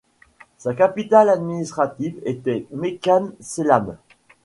[0.57, 3.97] Sa capitale administrative était Mekane Selam.